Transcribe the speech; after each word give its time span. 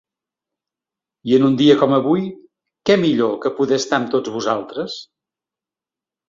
I 1.31 1.35
en 1.37 1.43
un 1.49 1.57
dia 1.59 1.75
com 1.81 1.93
avui, 1.97 2.23
què 2.91 2.97
millor 3.03 3.35
que 3.45 3.53
poder 3.61 3.79
estar 3.83 4.01
amb 4.01 4.11
tots 4.17 4.35
vosaltres? 4.39 4.97